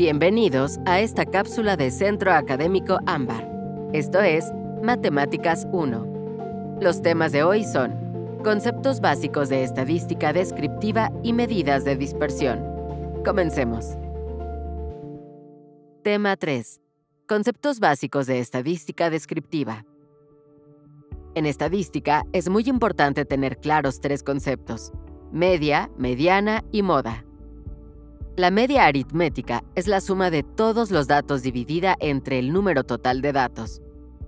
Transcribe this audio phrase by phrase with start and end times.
[0.00, 3.46] Bienvenidos a esta cápsula de Centro Académico Ámbar.
[3.92, 4.50] Esto es
[4.82, 6.78] Matemáticas 1.
[6.80, 7.92] Los temas de hoy son
[8.42, 12.64] conceptos básicos de estadística descriptiva y medidas de dispersión.
[13.26, 13.98] Comencemos.
[16.02, 16.80] Tema 3.
[17.28, 19.84] Conceptos básicos de estadística descriptiva.
[21.34, 24.92] En estadística es muy importante tener claros tres conceptos,
[25.30, 27.26] media, mediana y moda.
[28.36, 33.22] La media aritmética es la suma de todos los datos dividida entre el número total
[33.22, 33.82] de datos.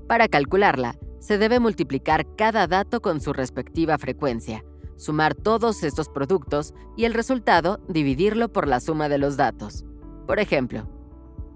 [0.09, 4.65] Para calcularla, se debe multiplicar cada dato con su respectiva frecuencia,
[4.96, 9.84] sumar todos estos productos y el resultado dividirlo por la suma de los datos.
[10.27, 10.88] Por ejemplo,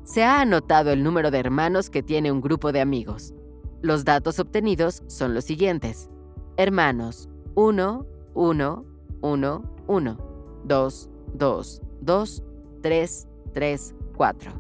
[0.05, 3.35] se ha anotado el número de hermanos que tiene un grupo de amigos.
[3.83, 6.09] Los datos obtenidos son los siguientes.
[6.57, 8.85] Hermanos 1, 1,
[9.21, 10.19] 1, 1,
[10.65, 12.43] 2, 2, 2,
[12.83, 14.53] 3, 3, 4.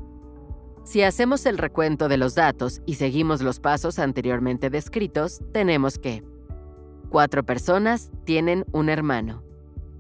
[0.84, 6.22] Si hacemos el recuento de los datos y seguimos los pasos anteriormente descritos, tenemos que
[7.11, 9.42] 4 personas tienen un hermano,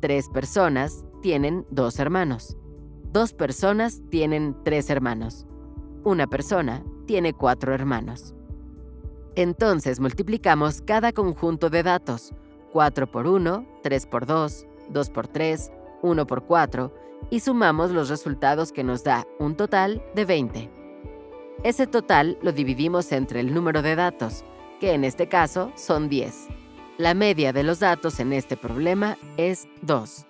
[0.00, 2.56] 3 personas tienen dos hermanos,
[3.12, 5.46] 2 personas tienen tres hermanos,
[6.04, 8.34] una persona tiene cuatro hermanos.
[9.34, 12.32] Entonces multiplicamos cada conjunto de datos,
[12.72, 15.72] 4 por 1, 3 por 2, 2 por 3,
[16.06, 16.92] 1 por 4,
[17.30, 20.70] y sumamos los resultados que nos da un total de 20.
[21.64, 24.44] Ese total lo dividimos entre el número de datos,
[24.80, 26.48] que en este caso son 10.
[26.98, 30.26] La media de los datos en este problema es 2.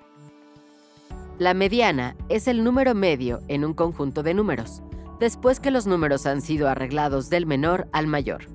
[1.38, 4.82] La mediana es el número medio en un conjunto de números,
[5.20, 8.46] después que los números han sido arreglados del menor al mayor.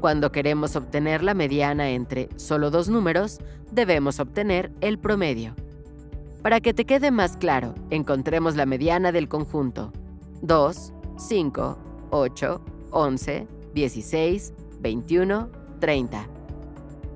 [0.00, 3.38] Cuando queremos obtener la mediana entre solo dos números,
[3.70, 5.54] debemos obtener el promedio.
[6.42, 9.92] Para que te quede más claro, encontremos la mediana del conjunto.
[10.40, 11.78] 2, 5,
[12.10, 12.60] 8,
[12.90, 15.48] 11, 16, 21,
[15.80, 16.26] 30.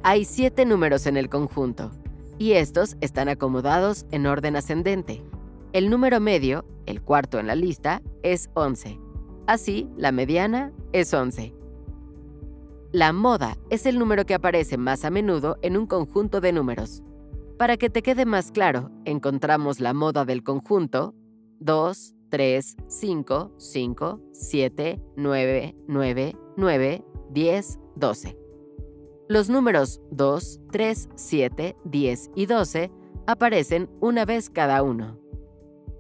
[0.03, 1.91] Hay 7 números en el conjunto,
[2.39, 5.23] y estos están acomodados en orden ascendente.
[5.73, 8.99] El número medio, el cuarto en la lista, es 11.
[9.47, 11.55] Así, la mediana es 11.
[12.93, 17.03] La moda es el número que aparece más a menudo en un conjunto de números.
[17.59, 21.15] Para que te quede más claro, encontramos la moda del conjunto
[21.61, 28.39] 2, 3, 5, 5, 7, 9, 9, 9, 10, 12.
[29.29, 32.91] Los números 2, 3, 7, 10 y 12
[33.29, 35.21] aparecen una vez cada uno.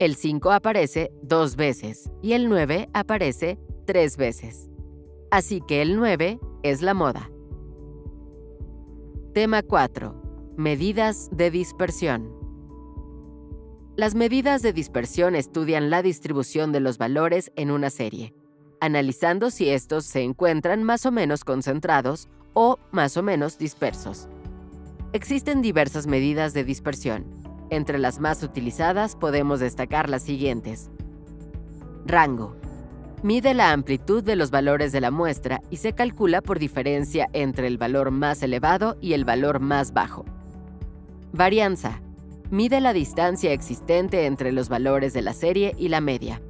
[0.00, 4.68] El 5 aparece dos veces y el 9 aparece tres veces.
[5.30, 7.30] Así que el 9 es la moda.
[9.32, 10.23] Tema 4.
[10.56, 12.30] Medidas de dispersión.
[13.96, 18.32] Las medidas de dispersión estudian la distribución de los valores en una serie,
[18.80, 24.28] analizando si estos se encuentran más o menos concentrados o más o menos dispersos.
[25.12, 27.26] Existen diversas medidas de dispersión.
[27.70, 30.88] Entre las más utilizadas podemos destacar las siguientes.
[32.06, 32.54] Rango.
[33.24, 37.66] Mide la amplitud de los valores de la muestra y se calcula por diferencia entre
[37.66, 40.24] el valor más elevado y el valor más bajo.
[41.36, 42.00] Varianza.
[42.52, 46.40] Mide la distancia existente entre los valores de la serie y la media.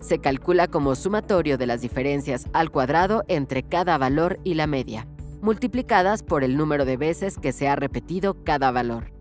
[0.00, 5.06] Se calcula como sumatorio de las diferencias al cuadrado entre cada valor y la media,
[5.42, 9.12] multiplicadas por el número de veces que se ha repetido cada valor.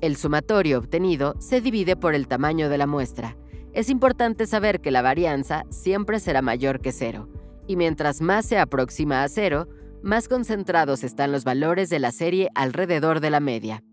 [0.00, 3.36] El sumatorio obtenido se divide por el tamaño de la muestra.
[3.72, 7.28] Es importante saber que la varianza siempre será mayor que cero,
[7.68, 9.68] y mientras más se aproxima a cero,
[10.02, 13.84] más concentrados están los valores de la serie alrededor de la media.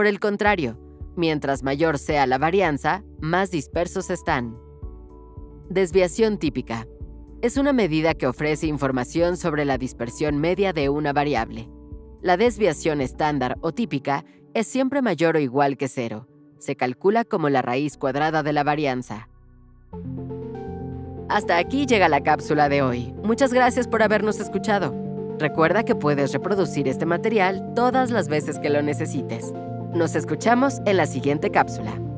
[0.00, 0.78] Por el contrario,
[1.14, 4.56] mientras mayor sea la varianza, más dispersos están.
[5.68, 6.86] Desviación típica.
[7.42, 11.68] Es una medida que ofrece información sobre la dispersión media de una variable.
[12.22, 14.24] La desviación estándar o típica
[14.54, 16.26] es siempre mayor o igual que cero.
[16.58, 19.28] Se calcula como la raíz cuadrada de la varianza.
[21.28, 23.12] Hasta aquí llega la cápsula de hoy.
[23.22, 24.94] Muchas gracias por habernos escuchado.
[25.38, 29.52] Recuerda que puedes reproducir este material todas las veces que lo necesites.
[29.94, 32.09] Nos escuchamos en la siguiente cápsula.